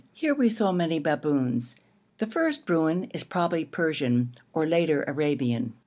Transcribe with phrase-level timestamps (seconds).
[0.13, 1.75] Here we saw many baboons.
[2.17, 5.73] The first ruin is probably Persian or later Arabian.